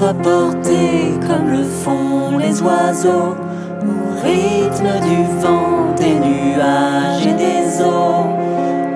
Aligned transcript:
Laisse-toi 0.00 0.14
porter 0.22 1.18
comme 1.26 1.50
le 1.50 1.64
font 1.64 2.38
les 2.38 2.62
oiseaux 2.62 3.34
au 3.82 4.24
rythme 4.24 5.00
du 5.02 5.24
vent, 5.40 5.92
des 5.96 6.14
nuages 6.14 7.26
et 7.26 7.32
des 7.32 7.82
eaux. 7.82 8.28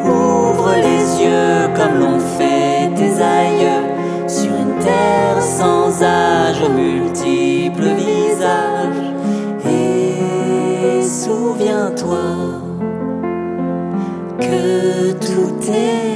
Ouvre 0.04 0.74
les 0.76 1.24
yeux 1.24 1.68
comme 1.74 1.98
l'ont 1.98 2.20
fait 2.20 2.88
tes 2.94 3.20
aïeux 3.20 4.28
sur 4.28 4.50
une 4.50 4.78
terre 4.78 5.42
sans 5.42 6.02
âge, 6.04 6.62
aux 6.62 6.72
multiples 6.72 7.94
visages. 7.96 9.12
Et 9.66 11.02
souviens-toi 11.02 12.18
que 14.38 15.12
tout 15.14 15.56
est 15.68 16.11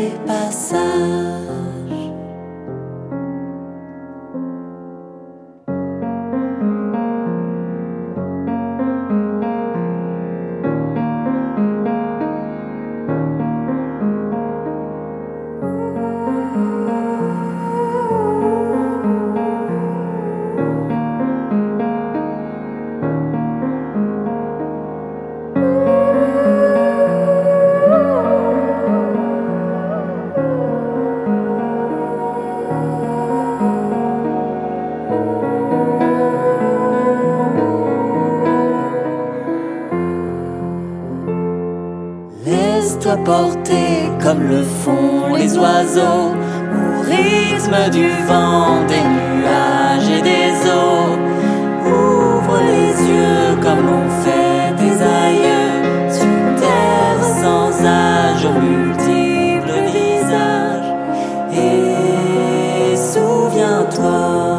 laisse-toi 42.86 43.16
porter 43.24 44.10
comme 44.22 44.42
le 44.48 44.62
font 44.62 45.34
les 45.34 45.58
oiseaux, 45.58 46.30
au 46.78 47.00
rythme 47.02 47.90
du 47.90 48.08
vent, 48.28 48.84
des 48.86 49.02
nuages 49.16 50.08
et 50.08 50.22
des 50.22 50.52
eaux. 50.70 51.16
Ouvre 51.84 52.58
les 52.70 52.92
yeux 53.10 53.56
comme 53.60 53.86
l'ont 53.86 54.10
fait 54.22 54.72
tes 54.78 55.02
aïeux, 55.02 56.12
sur 56.12 56.60
terre 56.60 57.22
sans 57.42 57.84
âge, 57.84 58.44
aux 58.44 58.60
multiples 58.60 59.80
visages. 59.92 60.94
Et 61.52 62.96
souviens-toi. 62.96 64.55